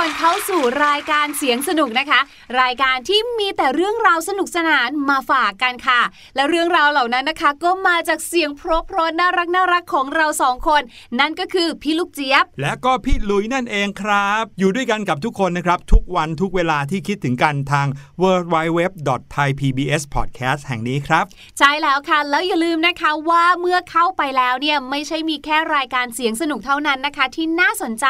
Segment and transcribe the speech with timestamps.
[0.00, 0.49] find calcium.
[0.84, 2.20] รายการเสียงสนุกนะคะ
[2.60, 6.00] รายการที่มีแต่เรื่องราวสนุกสนานมาฝากกันค่ะ
[6.34, 10.82] และเรื่องราวเหล่านั้นนะคะ ก็มาจากเสียงเพราะเพราะน่ารักน่ารักของเราสองคน
[11.20, 17.86] นั่นก็คือพี่ลูกเจี๊ยบ และก็พี่ลุยนั่นเองครับ อยู่ด้วยกันกับทุกคนนะครับ ทุกวันทุกเวลาที่คิดถึงกันทาง
[18.22, 18.24] w
[18.54, 18.80] w w
[19.34, 21.24] t h a i p b s p o d c a s t แห่งนี้ครับ
[21.58, 28.06] ใช่แล้วค่ะ แล้วอย่าลืมนะคะว่าเมื่อเข้าไปแล้วเนี่ยไม่ใช่มีแค่รายการเสียงสนุกเท่านั้นนะคะ ที่น่าสนใจ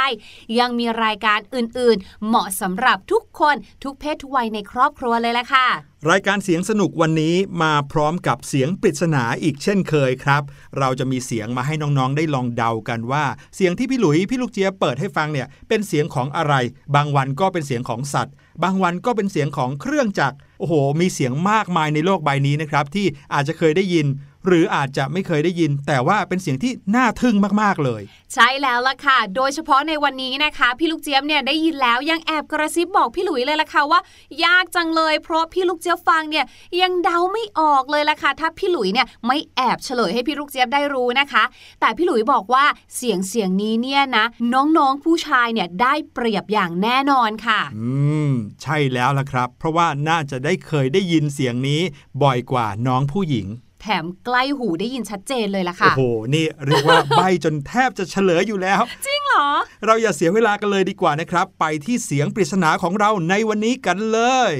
[0.58, 5.66] ยังมีรายการอื่นๆ เหมาะสำหรับทุกคนทุกเพศทุกวัยในครอบครัวเลยละค่ะ
[6.10, 10.42] รายการเสียงสนุกวันนี้มาพร้อมกับเสียงปริศนาอีกเช่นเคยครับ
[10.78, 13.24] เราจะมีเสียงมาให้น้องๆได้ลองเดากันว่า
[13.56, 16.54] เสียงที่พี่หลุยพี่ลูกเจี๊ยบเปิดให้ฟังเนี่ยเป็นเสียงของอะไร
[16.94, 24.06] บางวันก็เป็นเสียงของสัตว์ บางวันก็เป็นเสียงของเครื่องจักรโอ้โห มีเสียงมากมายในโลกใบนี้นะครับที่อาจจะเคยได้ยิน
[24.46, 28.02] หรืออาจจะไม่เคยได้ยิน แต่ว่าเป็นเสียงที่น่าทึ่งมากๆเลย
[28.34, 34.00] ใช่แล้วล่ะค่ะ โดยเฉพาะในวันนี้นะคะ พี่ลูกเจี๊ยบเนี่ยได้ยินแล้วยังแอบกระซิบบอกพี่หลุยเลยล่ะค่ะว่า
[34.44, 36.44] ยากจังเลยเพราะพี่ลูกเจี๊ยบฟังเนี่ย
[36.80, 41.44] ยังเดาไม่ออกเลยล่ะค่ะ ถ้าพี่หลุยเนี่ยไม่แอบเฉลยให้พี่ลูกเจี๊ยบได้รู้นะคะ
[41.80, 42.64] แต่พี่หลุยบอกว่า
[42.96, 47.90] เสียงเสียงนี้เนี่ยนะ น้องๆผู้ชายเนี่ยได้เปรียบอย่างแน่นอนค่ะ อื
[48.30, 48.32] ม
[48.62, 51.80] ใช่แล้วล่ะครับ เพราะว่าน่าจะได้เคยได้ยินเสียงนี้
[52.22, 53.48] บ่อยกว่าน้องผู้หญิง
[53.80, 56.02] แถมใกล้หูได้ยินชัดเจนเลยล่ะโอ้ค่ะโห
[56.34, 59.48] นี่เรียกว่าใบจนแทบจะเฉลยอยู่แล้ว จริงเหรอ
[59.86, 64.52] เราอย่าเสียเวลากันเลยดีกว่านะครับ ไปที่เสียงปริศนาของเราในวันนี้กันเลย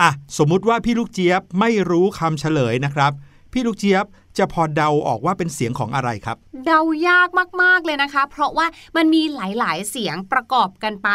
[0.00, 3.12] อะสมมุติว่าพี่ลูกเจี๊ยบไม่รู้คำเฉลยนะครับ
[3.52, 4.04] พี่ลูกเจี๊ยบ
[4.38, 6.36] จะพอเดาออกว่าเป็นเสียงของอะไรครับ
[6.66, 7.28] เดายาก
[7.62, 8.66] มากๆเลยนะคะ เพราะว่า
[8.96, 11.10] มันมีหลายๆ เสียงประกอบกันไป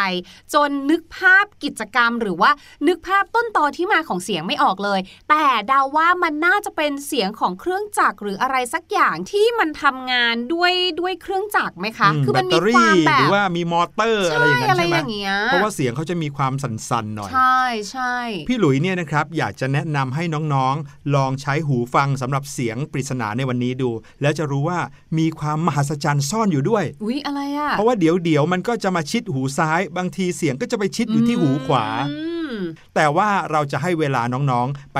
[0.54, 2.50] จนนึกภาพกิจกรรม หรือว่า
[2.88, 5.00] นึกภาพต้นตอที่มาของเสียงไม่ออกเลย
[5.30, 17.60] แต่เดาว่ามันน่าจะเป็นเสียงของเครื่องจักรหรืออะไรสักอย่างที่มันทำงานด้วยด้วยเครื่องจักรไหมคะอืมคือแบมันตเตมีอความรี่แบหรืบอว่ามีมอเตอร์อะไรอย่างนั้นอะไรใช่ไหมอย่างเงี้ยเพราะว่าเสียงเขาจะมีความสั่นๆหน่อย ใช่
[17.90, 18.16] ใช่
[18.48, 20.22] พี่หลุยเนี่ยนะครับอยากจะแนะนำให้
[20.54, 23.90] น้องๆ ลองใช้หูฟังสำหรับเสียงปริศนาในวันนี้ดู
[24.22, 24.78] แล้วจะรู้ว่า
[25.18, 32.18] มีความมหัศจรรย์ซ่อนอยู่ด้วยอุ๊ยอะไรอะเพราะว่าเดี๋ยวเดี๋ยวๆมันก็จะมาชิดหูซ้าย บางทีเสียงก็จะไปชิดอยู่ที่หูขวาอื
[32.54, 32.56] ม
[32.94, 34.98] แต่ว่าเราจะให้เวลาน้องๆไป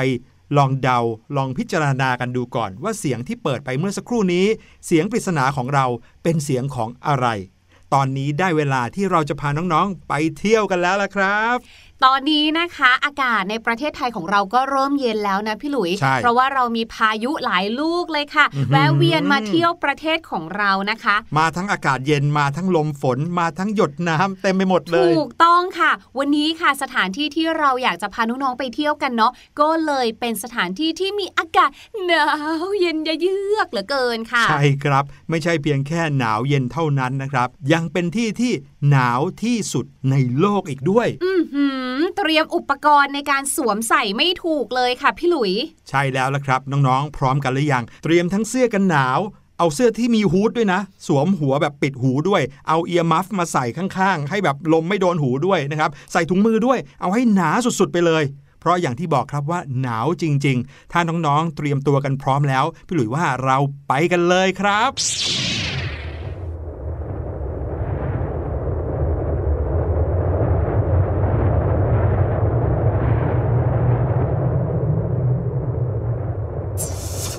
[0.57, 0.99] ลองเดา
[1.35, 4.45] ลองพิจารณากันดูก่อน ว่าเสียงที่เปิดไปเมื่อสักครู่นี้
[4.85, 5.85] เสียงปริศนาของเรา
[6.23, 7.27] เป็นเสียงของอะไร
[7.93, 11.57] ตอนนี้ได้เวลาที่เราจะพาน้องๆ ไปเที่ยวกันแล้วล่ะครับ
[12.05, 31.69] ตอนนี้นะคะอากาศในประเทศไทยของเราก็เริ่มเย็นแล้วนะพี่หลุยใช่เพราะว่าเรามีพายุหลายลูกเลยค่ะอื้อหือแวะเวียนมาเที่ยวประเทศของเรานะคะ มาทั้งอากาศเย็นมาทั้งลมฝนมาทั้งหยดน้ำเต็มไปหมดเลย ถูกต้องค่ะ วันนี้ค่ะสถานที่ที่เราอยากจะพาน้องๆไปเที่ยวกันเนาะก็เลยเป็นสถานที่ที่มีอากาศ
[32.05, 32.25] หนา
[32.63, 38.53] วเย็นยะเยือกเหลือเกินค่ะ ใช่ครับ ไม่ใช่เพียงแค่หนาวเย็นเท่านั้นนะครับ ยังเป็นที่ที่
[38.89, 41.65] หนาวที่สุดในโลกอีกด้วย อือหื
[41.97, 45.53] อเตรียมอุปกรณ์ในการสวมใส่ไม่ถูกเลยค่ะพี่หลุย
[45.89, 49.19] ใช่แล้วละครับ น้องๆ พร้อมกันหรือยัง เตรียมทั้งเสื้อกันหนาว
[49.59, 58.23] เอาเสื้อที่มีฮูดด้วยนะ สวมหัวแบบปิดหูด้วย เอาเอียร์มัฟมาใส่ข้างๆ ให้แบบลมไม่โดนหูด้วยนะครับ ใส่ถุงมือด้วย เอาให้หนาสุดๆไปเลย
[58.59, 63.57] เพราะอย่างที่บอกครับว่าหนาวจริง ๆ ถ้าน้องๆ เตรียมตัวกันพร้อมแล้ว พี่หลุยว่าเรา
[63.87, 64.91] ไปกันเลยครับ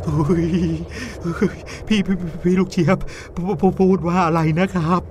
[0.08, 0.48] อุ๊ยอุ๊ย พี่
[1.88, 2.98] พี่พี่พี่ลูกเชียบ
[3.36, 5.02] พพพูดว่าอะไรนะครับ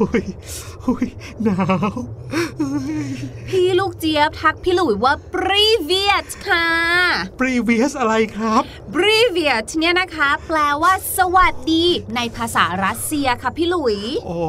[0.00, 0.24] อุ๊ย
[0.86, 1.06] อุ๊ย
[1.42, 1.56] หนา
[1.88, 1.96] ว
[2.60, 3.08] อุ๊ย
[3.48, 6.68] พี่ลูกเจี๊ยบทักพี่หลุยว่า previous ค่ะ
[7.40, 8.62] previous อะไรครับ
[8.96, 11.84] previous เนี่ยนะคะ แปลว่า สวัสดี
[12.16, 13.98] ในภาษารัสเซียค่ะพี่หลุย
[14.28, 14.40] อ๋อ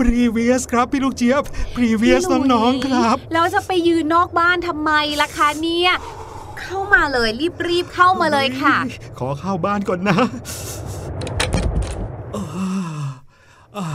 [0.00, 1.42] previous ครับพี่ลูกเจี๊ยบ
[1.76, 5.92] previous พี่หลุยน้องๆครับ แล้วจะไปยืนนอกบ้านทำไมล่ะคะเนี่ย
[6.60, 7.28] เข้ามาเลย
[7.68, 8.76] รีบๆเข้ามาเลยค่ะ
[9.18, 10.16] ขอเข้าบ้านก่อนนะ
[13.76, 13.86] อ่า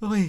[0.00, 0.22] เฮ้ย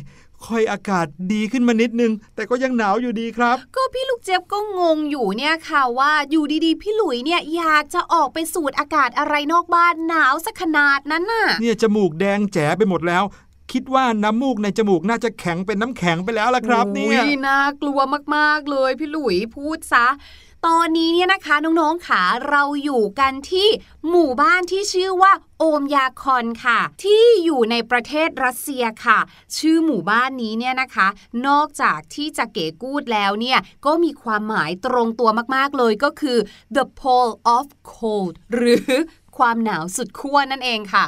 [0.47, 13.23] ค่อยอากาศดีขึ้นมานิดนึง แต่ก็ยังหนาวอยู่ดีครับ ก็พี่ลูกเจี๊ยบก็งงอยู่เนี่ยค่ะว่าอยู่ดีๆ พี่หลุยเนี่ยอยากจะออกไปสูดอากาศอะไรนอกบ้านหนาวสักขนาดนั้นน่ะ เนี่ยจมูกแดงแจ๋ไปหมดแล้ว
[13.71, 17.99] คิดว่าน้ำมูกในจมูกน่าจะแข็งเป็นน้ำแข็งไปแล้วล่ะครับเนี่ยโอ้น่ากลัว
[18.35, 20.07] มากๆเลยพี่หลุยพูดซะ
[20.67, 23.67] ตอนนี้เนี่ยนะคะน้องๆขาเราอยู่กันที่
[24.09, 29.19] หมู่บ้านที่ชื่อว่าโอมยาคอนค่ะ ที่อยู่ในประเทศรัสเซียค่ะ
[29.57, 31.07] ชื่อหมู่บ้านนี้เนี่ยนะคะ
[31.47, 36.37] นอกจากที่จะเก๋กูดแล้วเนี่ยก็มีความหมายตรงตัวมากๆเลยก็คือ
[36.75, 38.91] the pole of cold หรือ
[39.37, 41.05] ความหนาวสุดขั้วนั่นเองค่ะ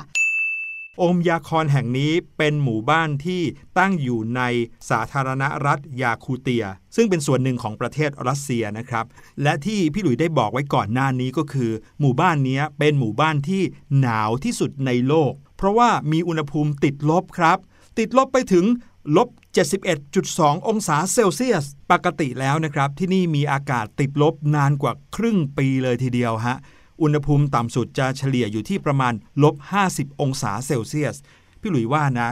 [0.98, 3.42] โอมยาคอนแห่งนี้เป็นหมู่บ้านที่
[3.78, 4.42] ตั้งอยู่ใน
[4.90, 9.06] สาธารณรัฐยาคูเตีย ซึ่งเป็นส่วนหนึ่งของประเทศรัสเซียนะครับ
[9.44, 13.62] และที่พี่หลุยได้บอกไว้ก่อนหน้านี้ก็คือ หมู่บ้านนี้เป็นหมู่บ้านที่
[14.00, 17.58] หนาวที่สุดในโลก เพราะว่ามีอุณหภูมิติดลบครับ
[18.00, 18.66] ติดลบไปถึง
[19.18, 19.30] ลบ
[19.98, 26.58] 71.2 องศาเซลเซียส ปกติแล้วนะครับ ที่นี่มีอากาศติดลบนานกว่าครึ่งปีเลยทีเดียวฮะ
[27.02, 29.56] อุณหภูมิต่ำสุดจะเฉลี่ยอยู่ที่ประมาณลบ
[29.88, 31.16] 50 องศาเซลเซียส
[31.62, 32.30] พี่หลุยว่านะ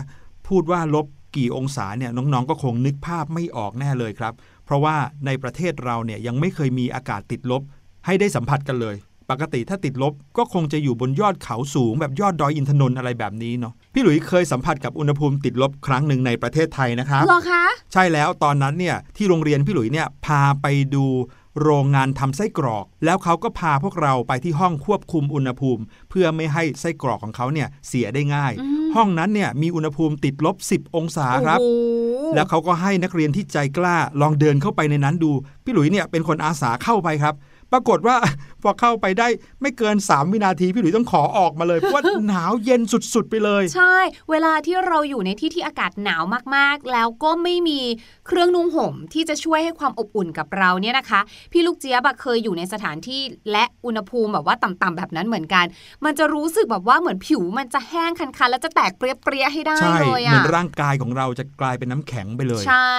[0.47, 4.33] พูดว่าลบกี่องศาเนี่ยน้องๆ ก็คงนึกภาพไม่ออกแน่เลยครับ
[4.65, 4.95] เพราะว่า
[5.25, 7.61] ในประเทศเราเนี่ยยังไม่เคยมีอากาศติดลบ
[8.05, 8.95] ให้ได้สัมผัสกันเลย
[9.29, 21.05] ปกติถ้าติดลบก็คงจะอยู่บนยอดเขาสูง แบบยอดดอยอินทนนท์อะไรแบบนี้เนาะพี่หลุยเคยสัมผัสกับอุณหภูมิติดลบครั้งหนึ่งในประเทศไทยนะครับเหรอคะ ใช่แล้วตอนนั้นเนี่ยที่โรงเรียนพี่หลุยเนี่ยพาไปดู
[21.61, 35.31] โรงงานทำไส้กรอก แล้วเขาก็พาพวกเราไปที่ห้องควบคุมอุณหภูมิ เพื่อไม่ให้ไส้กรอกของเขาเนี่ยเสียได้ง่ายอืมห้องนั้นเนี่ยมีอุณหภูมิติดลบ 10 องศาครับโอ้โหแล้วเขาก็ให้นักเรียนที่ใจกล้าลองเดินเข้าไปในนั้นดู
[35.63, 37.35] พี่หลุยเนี่ยเป็นคนอาสาเข้าไปครับ
[37.73, 38.15] ปรากฏว่า
[38.63, 39.27] พอเข้าไปได้
[39.61, 42.81] ไม่เกิน 3 วินาทีพี่หลุยต้องขอออกมาเลยเพราะว่าหนาวเย็น
[43.13, 43.95] สุดๆไปเลย ใช่
[44.31, 46.23] เวลาที่เราอยู่ในที่ที่อากาศหนาว
[46.55, 47.79] มากๆ แล้วก็ไม่มี
[48.27, 51.21] เครื่องนุ่งห่มที่จะช่วยให้ความอบอุ่นกับเราเนี่ยนะคะ
[51.51, 53.21] พี่ลูกเจี๊ยบอะเคยอยู่ในสถานที่
[53.51, 55.65] และอุณหภูมิแบบว่าต่ำๆแบบนั้นเหมือนกัน
[56.05, 62.95] มันจะรู้สึกแบบว่าเหมือนผิวมันจะแห้งคันๆแล้วจะแตกเปรี้ยๆให้ได้ใช่เลยเหมืออะนร่างกายของเราจะกลายเป็นน้ำแข็งไปเลย ใช่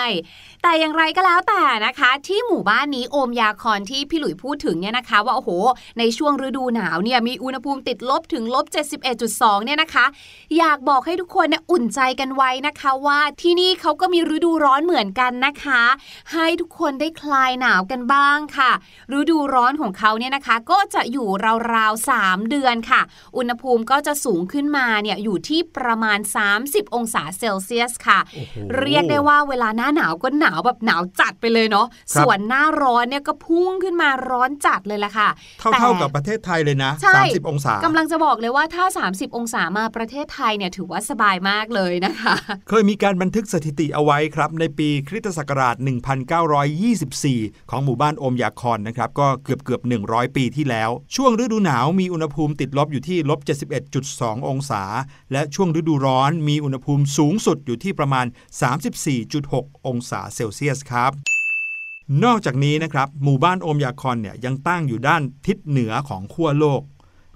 [0.63, 5.51] แต่อย่างไรก็แล้วแต่นะคะ ที่หมู่บ้านนี้โอมยาคอนที่พี่หลุยพูดถึงเนี่ยนะคะว่าโอ้โห
[5.99, 8.65] ในช่วงฤดูหนาวเนี่ยมีอุณหภูมิติดลบถึงลบ
[9.15, 10.07] 71.2 เนี่ยนะคะ
[10.59, 15.83] อยากบอกให้ทุกคนเนี่ยอุ่นใจกันไว้นะคะว่าที่นี่เขาก็มีฤดูร้อนเหมือนกันนะคะ
[16.33, 18.71] ให้ทุกคนได้คลายหนาวกันบ้างค่ะ
[19.19, 21.29] ฤดูร้อนของเขาเนี่ยนะคะ ก็จะอยู่
[21.75, 23.01] ราวๆ3เดือนค่ะ
[23.37, 26.19] อุณหภูมิก็จะสูงขึ้นมาเนี่ยอยู่ที่ประมาณ
[26.57, 35.29] 30 องศาเซลเซียสค่ะโอ้โหเรียกได้ว่าเวลาหน้าหนาวก็หนาวแบบหนาวจัดไปเลยเนาะครับส่วนหน้าร้อนเนี่ยก็พุ่งขึ้นมาร้อนจัดเลยล่ะค่ะ
[35.61, 42.35] เท่าแต่เท่ากับประเทศไทยเลยนะใช่30 องศากำลังจะบอกเลยว่าถ้า 30 องศามาประเทศไทยเนี่ยถือว่าสบายมากเลยนะคะ
[42.69, 45.77] เคยมีการบันทึกสถิติเอาไว้ครับ ในปีคริสตศักราช
[46.93, 53.41] 1924 ของหมู่บ้านโอมยาคอนนะครับ ก็เกือบเกือบ100 ปีที่แล้ว ช่วงฤดูหนาวมีอุณหภูมิติดลบอยู่ที่ลบ
[53.95, 54.83] 71.2 องศา
[55.33, 58.27] และช่วงฤดูร้อนมีอุณหภูมิสูงสุดอยู่ที่ประมาณ
[59.07, 61.13] 34.6 องศาเซลเซียสครับ
[62.25, 66.83] นอกจากนี้นะครับหมู่บ้านโอมยาคอนเนี่ยยังตั้งอยู่ด้านทิศเหนือของขั้วโลก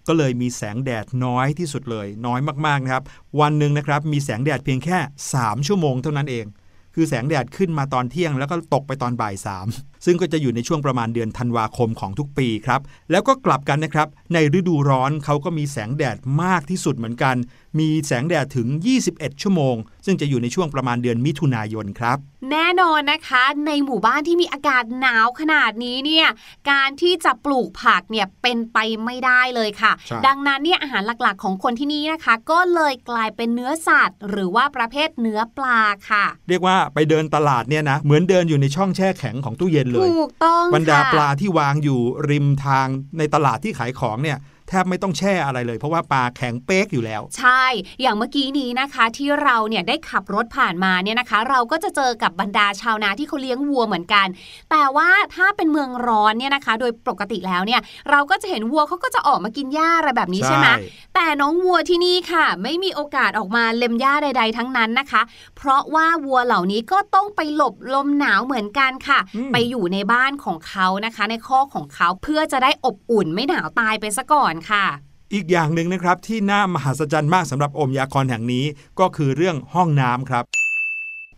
[0.06, 3.04] ก็เลยมีแสงแดดน้อยที่สุดเลย น้อยมากๆนะครับ
[3.40, 4.98] วันหนึ่งนะครับมีแสงแดดเพียงแค่
[5.34, 6.46] 3 ชั่วโมงเท่านั้นเอง
[6.94, 9.66] คือแสงแดดขึ้นมาตอนเที่ยงแล้วก็ตกไปตอนบ่ายสาม
[10.04, 12.80] ซึ่งก็จะอยู่ในช่วงประมาณเดือนธันวาคมของทุกปีครับ
[13.10, 17.36] แล้วก็กลับกันนะครับ ในฤดูร้อนเขาก็มีแสงแดดมากที่สุดเหมือนกัน
[17.78, 18.68] มีแสงแดดถึง
[19.06, 22.18] 21 ชั่วโมง ซึ่งจะอยู่ในช่วงประมาณเดือนมิถุนายนครับ
[22.52, 26.28] แน่นอนนะคะ ในหมู่บ้านที่มีอากาศหนาวขนาดนี้เนี่ย
[26.70, 35.80] การที่จะปลูกผักเนี่ยเป็นไปไม่ได้เลยค่ะใช่ดังนั้นเนี่ยอาหารหลักๆ ของคนที่นี่นะคะ ก็เลยกลายเป็นเนื้อสัตว์ หรือว่าประเภทเนื้อปลา
[36.10, 42.86] ค่ะ เรียกว่าไปเดินตลาดเนี่ยนะเหมือนเดินอยู่ในช่องแช่แข็งของตู้เย็นเลยถูกต้องบรรดาค่ะปลาที่วางอยู่ริมทาง
[43.18, 47.64] ในตลาดที่ขายของเนี่ย แทบไม่ต้องแช่อะไรเลย เพราะว่าปลาแข็งเป๊กอยู่แล้ว ใช่
[48.00, 54.26] อย่างเมื่อกี้นี้นะคะที่เราเนี่ยได้ขับรถผ่านมาเนี่ยนะคะ เราก็จะเจอกับบรรดาชาวนาที่เขาเลี้ยงวัวเหมือนกัน
[54.70, 57.80] แต่ว่าถ้าเป็นเมืองร้อนเนี่ยนะคะ โดยปกติแล้วเนี่ย
[58.10, 60.82] เราก็จะเห็นวัวเขาก็จะออกมากินหญ้าอะไรแบบนี้ใช่ไหมใช่
[61.14, 65.22] แต่น้องวัวที่นี่ค่ะ ไม่มีโอกาสออกมาเล็มหญ้าใด ๆ ทั้งนั้นนะคะ
[65.56, 74.86] เพราะว่าวัวเหล่านี้ก็ต้องไปหลบลมหนาวเหมือนกันค่ะอืมไปอยู่ในบ้านของเขานะคะ ในข้อกของเขาเพื่อจะได้อบอุ่นไม่หนาวตายไปซะก่อนค่ะ
[75.34, 78.64] อีกอย่างหนึ่งนะครับที่น่ามหัศจรรย์มากสำหรับอมยาคอนแห่งนี้
[79.00, 80.44] ก็คือเรื่องห้องน้ำครับ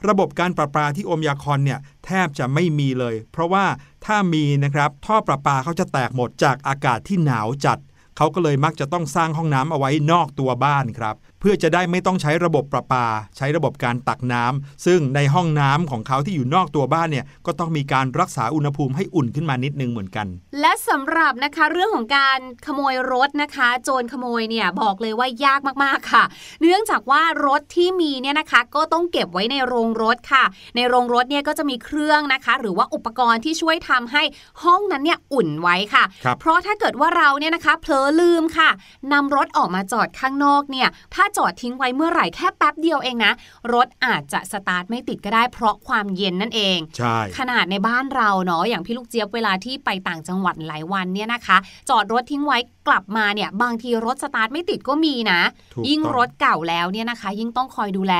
[0.08, 3.64] ระบบการประปาที่อมยาคอนเนี่ยแทบจะไม่มีเลย เพราะว่า
[4.06, 7.78] ถ้ามีนะครับท่อประปาเขาจะแตกหมดจากอากาศที่หนาวจัด
[8.16, 11.14] เขาก็เลยมักจะต้องสร้างห้องน้ำเอาไว้นอกตัวบ้านครับ
[11.46, 20.26] พื่อพื่อจะได้ไม่ต้องใช้ระบบประปา ใช้ระบบการตักน้ำซึ่งในห้องน้ำของเขาที่อยู่นอกตัวบ้านเนี่ยก็ต้องมีการรักษาอุณหภูมิให้อุ่นขึ้นมานิดนึงเหมือนกัน
[20.60, 26.24] และสำหรับนะคะเรื่องของการขโมยรถนะคะ โจรขโมยเนี่ยบอกเลยว่ายากมากๆค่ะ
[26.60, 30.44] เนื่องจากว่ารถที่มีเนี่ยนะคะ ก็ต้องเก็บไว้ในโรงรถค่ะ
[30.76, 34.22] ในโรงรถเนี่ยก็จะมีเครื่องนะคะ หรือว่าอุปกรณ์ที่ช่วยทำให้
[34.62, 38.70] ห้องนั้นเนี่ยอุ่นไว้ค่ะครับเพราะถ้าเกิดว่าเราเนี่ยนะคะเผลอลืมค่ะ
[39.12, 43.32] นำรถออกมาจอดข้างนอกเนี่ยถ้าจอดทิ้งไว้เมื่อไหร่แค่แป๊บเดียวเองนะ
[43.74, 51.56] รถอาจจะสตาร์ทไม่ติดก็ได้เพราะความเย็นนั่นเองใช่ขนาดในบ้านเราเนาะอย่างพี่ลูกเจี๊ยบเวลาที่ไปต่างจังหวัดหลายวันเนี่ยนะคะ
[51.88, 55.40] จอดรถทิ้งไว้ กลับมาเนี่ยบางทีรถสตาร์ทไม่ติดก็มีนะ
[55.74, 58.14] ถูกยิ่งต้องรถเก่าแล้วเนี่ยนะคะ ยิ่งต้องคอยดูแล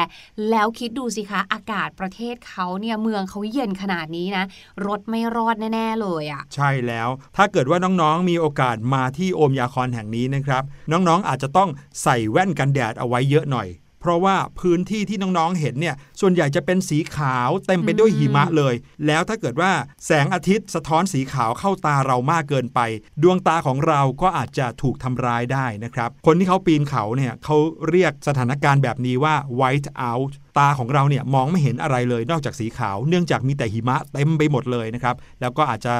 [0.51, 4.45] แล้วคิดดูสิคะอากาศประเทศเขาเนี่ยเมืองเขาเย็นขนาดนี้นะ
[4.87, 11.69] รถไม่รอดแน่ ๆ เลยอะ่ะใช่แล้วถ้าเกิดว่าน้องๆมีโอกาสมาที่โอมยาคอนแห่งนี้นะครับ น้องๆอาจจะต้อง
[12.03, 18.75] ใส่แว่นกันแดดเอาไว้เยอะหน่อยเพ ราะว่าพื้นที่ที่น้องๆเห็นเนี่ยส่วนใหญ่จะเป็นสีขาวเต็มไปด้วยหิมะเลย
[19.07, 19.73] แล้วถ้าเกิดว่า
[20.07, 22.81] แสงอาทิตย์สะท้อนสีขาวเข้าตาเรามากเกินไป
[23.23, 27.57] ดวงตาของเราก็อาจจะถูกทำร้ายได้นะครับ คนที่เขาปีนเขาเนี่ยเขา
[27.91, 35.95] เรียกสถานการณ์แบบนี้ว่า white out ตาของเราเนี่ยมองไม่เห็นอะไรเลยนอกจากสีขาว เนื่องจากมีแต่หิมะเต็มไปหมดเลยนะครับแล้วก็อาจจะ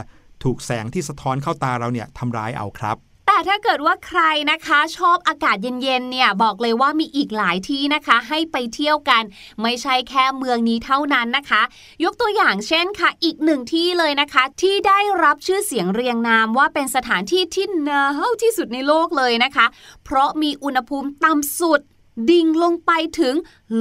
[0.45, 9.23] ถูกแสงที่สะท้อนเข้าตาเราเนี่ยทำร้ายเอาครับ แต่ถ้าเกิดว่าใครนะคะชอบอากาศเย็นๆเนี่ยบอกเลยว่ามีอีกหลายที่นะคะ ให้ไปเที่ยวกัน
[9.63, 11.63] ไม่ใช่แค่เมืองนี้เท่านั้นนะคะ
[12.05, 19.67] ยกตัวอย่างเช่นค่ะ อีกหนึ่งที่เลยนะคะ ที่ได้รับชื่อเสียงเรียงนามว่าเป็นสถานที่ที่หนาวที่สุดในโลกเลยนะคะ
[20.05, 21.81] เพราะมีอุณหภูมิต่ำสุด
[22.31, 22.91] ดิ่งลงไป
[23.21, 23.35] ถึง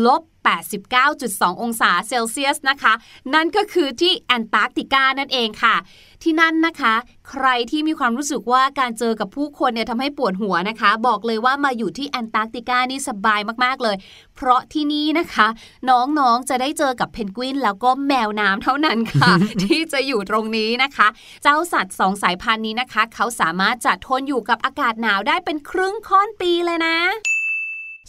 [0.05, 2.93] ลบ 89.2 องศาเซลเซียสนะคะ
[3.33, 5.75] นั่นก็คือที่แอนตาร์กติกานั่นเองค่ะ
[6.23, 6.93] ที่นั่นนะคะ
[7.29, 13.95] ใครที่มีความรู้สึกว่าการเจอกับผู้คนเนี่ยทำให้ปวดหัวนะคะ บอกเลยว่ามาอยู่ที่แอนตาร์กติกานี่สบายมากๆเลย
[14.35, 15.47] เพราะที่นี่นะคะ
[15.89, 19.31] น้องๆจะได้เจอกับเพนกวินแล้วก็แมวน้ำเท่านั้นค่ะ
[19.63, 21.07] ที่จะอยู่ตรงนี้นะคะ
[21.43, 26.97] เจ้าสัตว์สองสายพันธุ์นี้นะคะ เขาสามารถจะทนอยู่กับอากาศหนาวได้เป็นครึ่งค่อนปีเลยนะ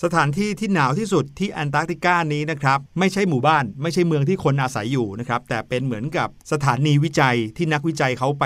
[0.03, 8.45] สถานที่ที่หนาวที่สุดที่แอนตาร์กติกานี้นะครับไม่ใช่หมู่บ้าน ไม่ใช่เมืองที่คนอาศัยอยู่นะครับแต่เป็นเหมือนกับสถานีวิจัยที่นักวิจัยเขาไป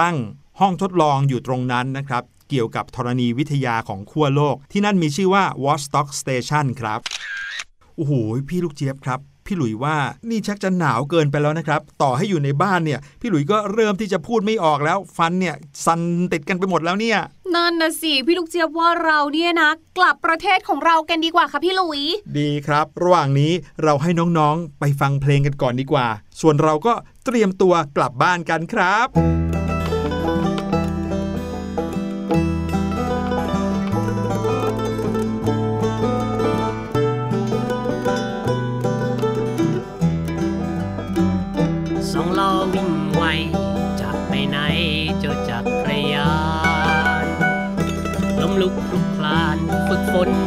[0.00, 0.16] ตั้ง
[0.60, 7.00] ห้องทดลองอยู่ตรงนั้นนะครับเกี่ยวกับธรณีวิทยาของขั้วโลก ที่นั่นมีชื่อว่า Vostok Station ครับ
[7.96, 8.12] โอ้โห
[8.48, 9.96] พี่ลูกเจี๊ยบครับ พี่หลุยว่า
[10.30, 15.54] นี่ชักจะหนาวเกินไปแล้วนะครับ ต่อให้อยู่ในบ้านเนี่ย พี่หลุยก็เริ่มที่จะพูดไม่ออกแล้ว ฟันเนี่ย
[15.86, 16.00] สัน
[16.32, 17.18] ติดกันไปหมดแล้วเนี่ย
[17.54, 22.02] นั่นนะสิพี่ลูกเจี๊ยบว่าเราเนี่ยนะ กลับประเทศของเรากันดีกว่าค่ะพี่หลุย
[22.38, 26.06] ดีครับ ระหว่างนี้เราให้น้องๆไปฟังเพลงกันก่อนดีกว่า
[26.40, 29.49] ส่วนเราก็เตรียมตัวกลับบ้านกันครับ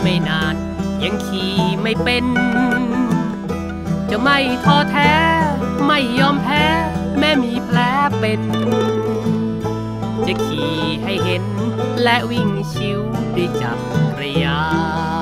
[0.04, 0.56] ไม่นาน
[1.04, 2.26] ยังขี่ไม่เป็น
[4.10, 5.14] จะไม่ท้อแท้
[5.86, 6.66] ไม่ยอมแพ้
[7.20, 7.78] แม่มีแผล
[8.20, 8.42] เป็น
[10.26, 11.44] จะขี่ให้เห็น
[12.04, 13.02] และวิ่งชิว
[13.36, 13.80] ด้วยจัก
[14.20, 14.62] รยา
[15.12, 15.13] น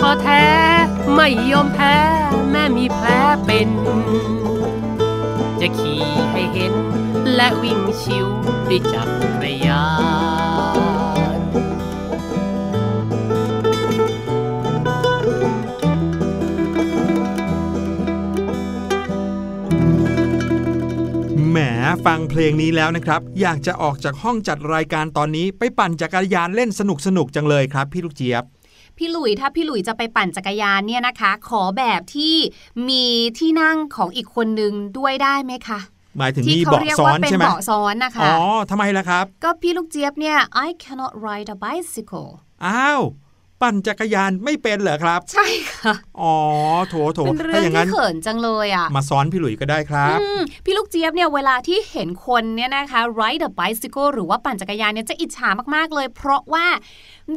[0.04, 0.44] ้อแท้
[1.14, 1.96] ไม่ยอมแพ้
[2.50, 3.08] แม้มีแผล
[3.44, 3.68] เป็น
[5.60, 6.74] จะขี่ให้เห็น
[7.34, 8.26] และวิ่งชิว
[8.68, 9.08] ด้วยจัก
[9.42, 9.86] รยา
[11.38, 11.40] น
[21.50, 21.58] แหม
[22.04, 28.44] ฟังเพลงนี้แล้วนะครับ อยากจะออกจากห้องจัดรายการตอนนี้ไปปั่นจักรยานเล่นสนุกสนุกจังเลยครับ พี่ลูกเจี๊ยบ
[28.98, 32.36] พี่หลุยถ้าพี่หลุยจะไปปั่นจักรยานเนี่ยนะคะ ขอแบบที่
[32.88, 33.04] มี
[33.38, 35.80] ที่นั่งของอีกคนนึงด้วยได้ไหมคะ
[36.18, 38.36] หมายถึงที่มีเขาเบาะเรียกซ้อว่านเป็นใช่ไหมเบาะซ้อนนะคะอ๋อ
[38.70, 42.30] ทำไมล่ะครับ ก็พี่ลูกเจี๊ยบเนี่ย I cannot ride a bicycle
[42.66, 43.02] อ้าว
[43.62, 46.34] ปั่นจักรยานไม่เป็นเหรอครับ ใช่ค่ะ อ๋อ
[46.88, 56.66] โถโถเป็นเรื่ถ้าองอย่างที่นั้นเขินจังเลยอะ มาซ้อนพี่หลุยก็ได้ครับอืมพี่ลูกเจี๊ยบเนี่ยเวลาที่เห็นคนเนี่ยนะคะ ride a bicycle หรือว่าปั่นจักรยานเนี่ยจะอิจฉามากๆเลย เพราะว่า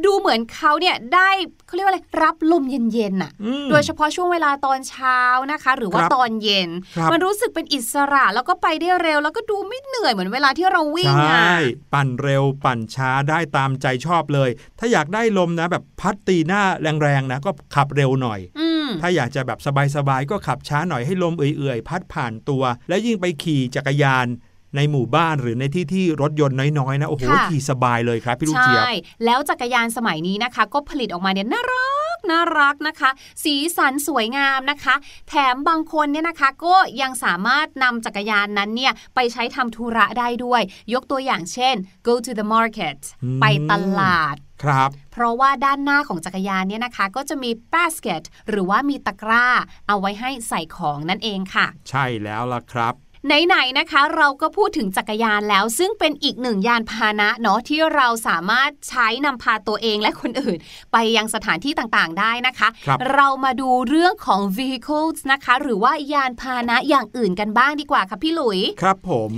[0.04, 1.28] ดูเหมือนเขาเนี่ยได้
[1.66, 5.20] เขาเรียกว่าอะไรรับลมเย็นๆน่ะอืมโดยเฉพาะช่วงเวลาตอนเช้า
[5.52, 11.58] นะคะ หรือว่าครับตอนเย็นครับมันรู้สึกเป็นอิสระแล้วก็ไปได้เร็ว แล้วก็ดูไม่เหนื่อยเหมือนเวลาที่เราวิ่งใช่อะ
[11.92, 16.62] ปั่นเร็วปั่นช้าได้ตามใจชอบเลย ถ้าอยากได้ลมนะแบบพัดตีหน้า
[17.02, 19.58] แรงๆนะก็ขับเร็วหน่อยอืมถ้าอยากจะแบบ
[19.96, 24.28] สบายๆก็ขับช้าหน่อยให้ลมเอื่อยๆพัดผ่านตัว แล้วยิ่งไปขี่จักรยาน
[24.76, 28.86] ในหมู่บ้านหรือในที่ที่รถยนต์น้อยๆนะโอ้โหค่ะขี่สบายเลยครับพี่ลูกใช่เจี๊ยบ
[29.24, 33.10] แล้วจักรยานสมัยนี้นะคะ ก็ผลิตออกมาเนี่ยน่ารักน่ารักนะคะ
[33.44, 34.94] สีสันสวยงามนะคะ
[35.28, 40.62] แถมบางคนเนี่ยนะคะก็ยังสามารถนำจักรยานนั้นเนี่ยไปใช้ทำธุระได้ด้วย
[40.94, 41.74] ยกตัวอย่างเช่น
[42.06, 49.46] go to the market อืมไปตลาดครับเพราะว่าด้านหน้าของจักรยานเนี่ยนะคะ ก็จะมี basket หรือว่ามีตะกร้า
[49.88, 52.94] เอาไว้ให้ใส่ของนั่นเองค่ะ ใช่แล้วล่ะครับ
[53.26, 60.58] ไหนๆนะคะ เราก็พูดถึงจักรยานแล้ว ซึ่งเป็นอีกหนึ่งยานพาหนะเนาะที่เราสามารถใช้นำพาตัวเองและคนอื่น
[60.92, 69.30] ไปยังสถานที่ต่างๆได้นะคะครับเรามาดูเรื่องของ vehicles นะคะ หรือว่ายานพาหนะอย่างอื่นกันบ้างดีกว่าค่ะพี่หลุย ครับผม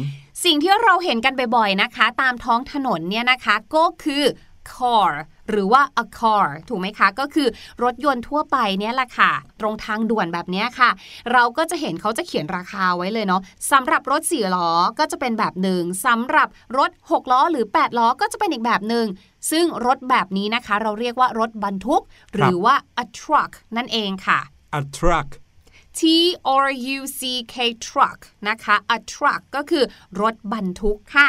[0.44, 4.24] สิ่งที่เราเห็นกันบ่อยๆนะคะ ตามท้องถนนเนี่ยนะคะก็คือ
[4.72, 5.10] car
[5.50, 7.48] หรือว่า a car ถูกไหมคะ ก็คือ
[7.82, 10.90] รถยนต์ทั่วไปเนี่ยแหละค่ะ ตรงทางด่วนแบบเนี้ยค่ะ
[11.32, 19.06] เราก็จะเห็นเขาจะเขียนราคาไว้เลยเนาะสำหรับรถ4ล้อก็จะเป็นแบบหนึ่งสำหรับรถ 6 ล้อหรือ 8 ล้อก็จะเป็นอีกแบบหนึ่ง
[19.50, 22.02] ซึ่งรถแบบนี้นะคะ เราเรียกว่ารถบรรทุก
[22.34, 24.38] หรือว่า a truck นั่นเองค่ะ
[24.78, 25.28] a truck
[25.98, 26.02] T
[26.66, 27.20] R U C
[27.54, 29.84] K truck นะคะ a truck ก็คือ
[30.20, 31.28] รถบรรทุกค่ะ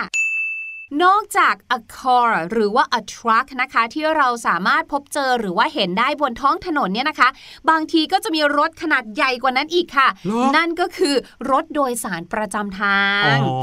[1.03, 7.29] นอกจาก a car หรือว่า a truck นะคะ ที่เราสามารถพบเจอหรือว่าเห็นได้บนท้องถนนเนี่ยนะคะ
[7.69, 11.15] บางทีก็จะมีรถขนาดใหญ่กว่านั้นอีกค่ะเหรอนั่นก็คือ
[11.51, 13.03] รถโดยสารประจำทา
[13.33, 13.57] งอ๋อ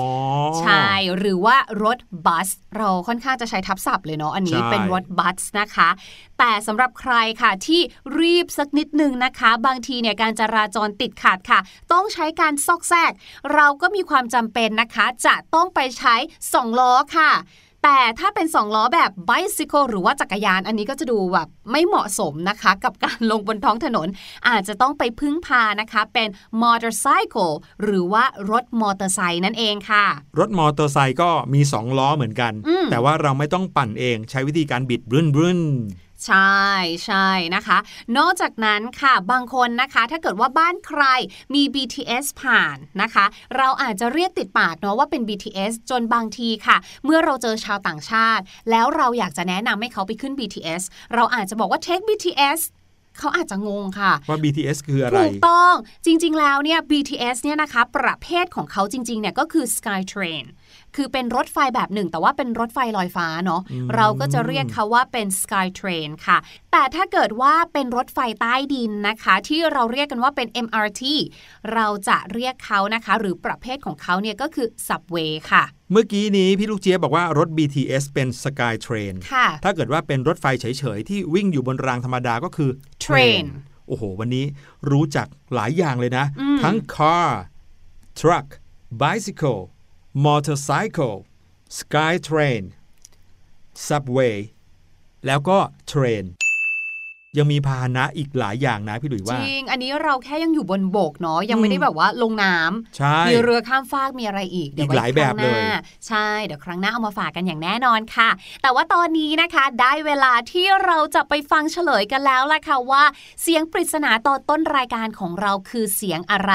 [0.61, 0.87] ใช่
[1.19, 5.89] หรือว่ารถบัส เราค่อนข้างจะใช้ทับศัพท์เลยเนาะอันนี้ใช่เป็นรถบัสนะคะ
[6.45, 7.81] แต่สำหรับใครค่ะที่
[8.19, 11.61] รีบสักนิดนึงนะคะ บางทีเนี่ยการจราจรติดขัดค่ะ
[11.93, 13.13] ต้องใช้การซอกแซก
[13.55, 16.15] เราก็มีความจำเป็นนะคะ จะต้องไปใช้
[16.49, 17.31] 2ล้อค่ะ
[17.85, 24.09] แต่ถ้าเป็น 2 ล้อแบบ bicycle หรือว่าจักรยานอันนี้ก็จะดูแบบไม่เหมาะสมนะคะ กับการลงบนท้องถนน
[24.49, 26.29] อาจจะต้องไปพึ่งพานะคะ เป็น
[26.63, 30.05] motorcycle หรือว่ารถมอเตอร์ไซค์นั่นเองค่ะ
[30.39, 35.61] รถมอเตอร์ไซค์ก็มี 2 ล้อเหมือนกันอืมแต่ว่าเราไม่ต้องปั่นเองใช้วิธีการบิดบรึ้นบรึ้น
[36.27, 36.63] ใช่
[37.07, 37.79] ใช่นะคะ
[38.19, 41.03] นอกจากนั้นค่ะบางคนนะคะ ถ้าเกิดว่าบ้านใคร
[41.55, 43.25] มี BTS ผ่านนะคะ
[43.57, 50.83] เราอาจจะเรียกติดปากเนาะว่าเป็น BTS จนบางทีค่ะ เมื่อเราเจอชาวต่างชาติ แล้วเราอยากจะแนะนำให้เขาไปขึ้น BTS
[51.15, 52.61] เราอาจจะบอกว่า take BTS
[53.19, 55.75] เขาอาจจะงงค่ะ ว่า BTS คืออะไร ถูกต้อง
[56.07, 60.45] จริง ๆ แล้วเนี่ย BTS เนี่ยนะคะ ประเภทของเขาจริง ๆ เนี่ยก็คือ Skytrain
[60.97, 66.39] คือเป็นรถไฟแบบหนึ่ง แต่ว่าเป็นรถไฟลอยฟ้าเนาะอืมเราก็จะเรียกเขาว่าเป็น Skytrain ค่ะ
[66.73, 71.03] แต่ถ้าเกิดว่าเป็นรถไฟใต้ดินนะคะ ที่เราเรียกกันว่าเป็น MRT
[71.75, 82.71] เราจะเรียกเขานะคะ หรือประเภทของเขาเนี่ยก็คือ Subway ค่ะเมื่อกี้นี้พี่ลูกเจี๊ยบบอกว่ารถ BTS เป็น Sky Train ค่ะถ้าเกิดว่าเป็นรถไฟเฉย ๆ ที่วิ่งอยู่บนรางธรรมดาก็คือ
[83.05, 83.45] Train
[83.89, 84.45] โอ้โห วันนี้
[84.91, 87.31] รู้จักหลายอย่างเลยนะอืมทั้ง car
[88.21, 88.47] truck
[89.01, 89.63] bicycle
[90.28, 91.16] motorcycle
[91.80, 92.64] sky train
[93.88, 94.38] subway
[95.26, 95.60] แล้วก็
[95.92, 96.26] train
[97.39, 105.63] ยังมีพาหนะอีกหลายอย่างนะพี่หลุยจว่าริง อันนี้เราแค่ยังอยู่บนบกเนาะยังไม่ได้แบบว่าลงน้ำใช่มีเรือข้ามฟากมีอะไรอีกเดี๋วอีกหลายแบบไว้ครั้งน้เลย
[106.09, 108.31] ใช่ เดี๋ยวครั้งหน้าเอามาฝากกันอย่างแน่นอนค่ะ
[108.63, 113.05] แต่ว่าตอนนี้นะคะได้เวลาที่เราจะไปฟังเฉลยกันแล้วล่ะค่ะว่า
[113.43, 116.53] เสียงปริศนาตอนต้นรายการของเราคือเสียงอะไร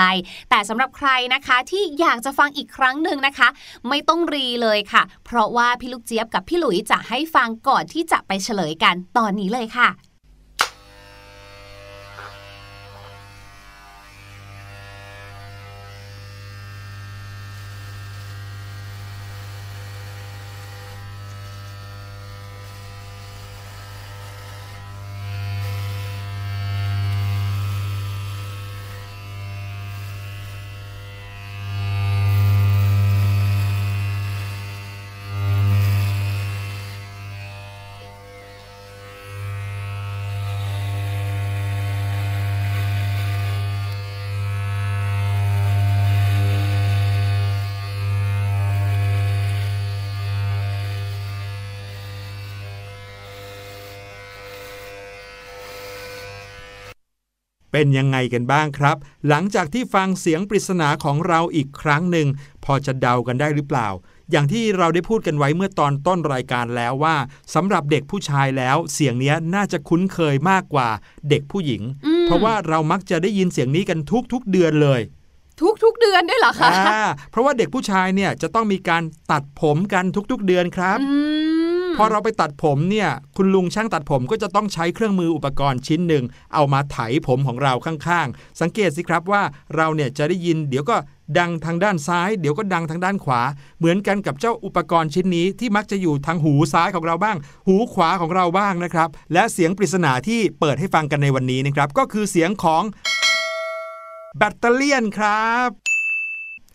[0.49, 3.47] แต่สำหรับใครนะคะที่อยากจะฟังอีกครั้งหนึ่งนะคะ
[3.87, 9.89] ไม่ต้องรีเลยค่ะ เพราะว่าพี่ลูกเจี๊ยบกับพี่หลุยจะให้ฟังก่อนที่จะไปเฉลยกันตอนนี้เลยค่ะ
[57.79, 58.97] เป็นยังไงกันบ้างครับ
[59.29, 62.27] หลังจากที่ฟังเสียงปริศนาของเราอีกครั้งหนึ่ง
[62.65, 63.87] พอจะเดากันได้หรือเปล่า
[64.31, 67.15] อย่างที่เราได้พูดกันไว้เมื่อตอนต้นรายการแล้วว่า
[67.53, 70.89] สำหรับเด็กผู้ชายแล้ว เสียงเนี้ยน่าจะคุ้นเคยมากกว่า
[71.29, 73.99] เด็กผู้หญิงอืมเพราะว่าเรามักจะได้ยินเสียงนี้กัน
[74.33, 75.01] ทุกๆเดือนเลย
[75.83, 81.46] ทุกๆเดือนด้วยเหรอคะอ่าเพราะว่าเด็กผู้ชายเนี่ยจะต้องมีการตัดผมกันทุกๆเดือนครับอืม
[81.99, 89.43] พอเราไปตัดผมเนี่ยคุณลุงช่างตัดผมก็จะต้องใช้เครื่องมืออุปกรณ์ชิ้นหนึ่ง เอามาไถผมของเราข้างๆ สังเกตสิครับว่า
[89.75, 90.97] เราเนี่ยจะได้ยินเดี๋ยวก็
[91.38, 93.41] ดังทางด้านซ้าย เดี๋ยวก็ดังทางด้านขวา
[93.77, 102.83] เหมือนกันกับเจ้าอุปกรณ์ชิ้นนี้ที่มักจะอยู่ทางหูซ้ายของเราบ้าง หูขวาของเราบ้างนะครับ และเสียงปริศนาที่เปิดให้ฟังกันในวันนี้นะครับ ก็คือเสียงของ
[104.38, 105.96] แบตเตอรี่ครับ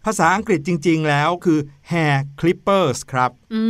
[0.06, 1.58] ภาษาอังกฤษจริง ๆ แล้วคือ
[1.90, 3.62] hair clippers ครับ อื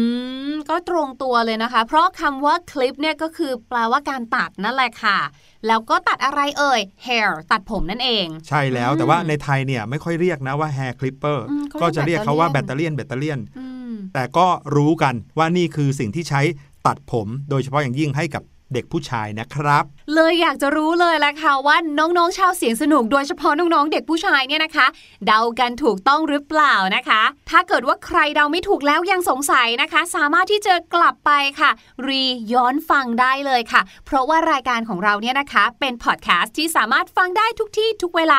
[0.52, 5.18] ม ก็ตรงตัวเลยนะคะ เพราะคำว่าคลิปเนี่ยก็คือแปลว่าการตัดนั่นแหละค่ะ
[5.66, 16.40] แล้วก็ตัดอะไรเอ่ย hair ตัดผมนั่นเอง ใช่แล้วอืมแต่ว่าในไทยเนี่ยไม่ค่อยเรียกนะว่า hair clipper อืมเขาเรียกก็จะเรียกเขาว่าแบแบตตเตเตออรี่รี่ยยนนแบตเตอรี่ยนอืมแต่ก็รู้กันว่านี่คือสิ่งที่ใช้
[16.86, 18.42] ตัดผม โดยเฉพาะอย่างยิ่งให้กับ
[18.74, 24.86] เด็กผู้ชายนะครับ เลยอยากจะรู้เลยละค่ะว่าน้องๆชาวเสียงสนุกโดยเฉพาะน้องๆเด็กผู้ชายเนี่ยนะคะ
[25.26, 31.30] เดากันถูกต้องหรือเปล่านะคะ ถ้าเกิดว่าใครเดาไม่ถูกแล้วยังสงสัยนะคะ สามารถที่จะกลับไป
[31.60, 31.70] ค่ะ
[32.06, 38.38] รีย้อนฟังได้เลยค่ะ เพราะว่ารายการของเราเนี่ยนะคะ เป็นพอดแคสต์ที่สามารถฟังได้ทุกที่ทุกเวลา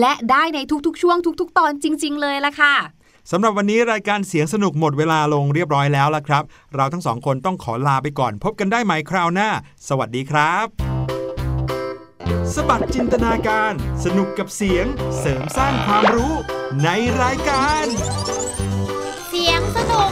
[0.00, 2.74] และได้ในทุกๆ ช่วงทุก ๆ ตอนจริง ๆ เลยละค่ะ
[3.30, 6.42] สำหรับวันนี้รายการเสียงสนุกหมดเวลาลงเรียบร้อยแล้วละครับ
[6.74, 9.48] เราทั้งสองคนต้องขอลาไปก่อน พบกันได้ใหม่คราวหน้า
[9.88, 10.66] สวัสดีครับ
[12.54, 13.72] สบัดจินตนาการ
[14.04, 14.86] สนุกกับเสียง
[15.18, 16.34] เสริมสร้างความรู้
[16.84, 16.88] ใน
[17.22, 17.84] รายการ
[19.28, 20.10] เสียงสนุก